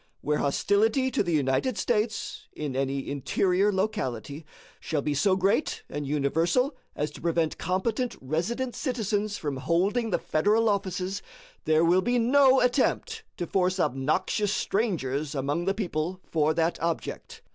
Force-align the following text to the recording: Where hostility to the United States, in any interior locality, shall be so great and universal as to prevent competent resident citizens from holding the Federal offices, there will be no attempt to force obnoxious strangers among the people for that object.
Where 0.21 0.39
hostility 0.39 1.11
to 1.11 1.21
the 1.21 1.31
United 1.31 1.77
States, 1.77 2.47
in 2.53 2.75
any 2.75 3.07
interior 3.07 3.71
locality, 3.71 4.47
shall 4.79 5.03
be 5.03 5.13
so 5.13 5.35
great 5.35 5.83
and 5.91 6.07
universal 6.07 6.75
as 6.95 7.11
to 7.11 7.21
prevent 7.21 7.59
competent 7.59 8.15
resident 8.19 8.73
citizens 8.75 9.37
from 9.37 9.57
holding 9.57 10.09
the 10.09 10.17
Federal 10.17 10.69
offices, 10.69 11.21
there 11.65 11.85
will 11.85 12.01
be 12.01 12.17
no 12.17 12.61
attempt 12.61 13.25
to 13.37 13.45
force 13.45 13.79
obnoxious 13.79 14.51
strangers 14.51 15.35
among 15.35 15.65
the 15.65 15.75
people 15.75 16.19
for 16.25 16.55
that 16.55 16.79
object. 16.81 17.43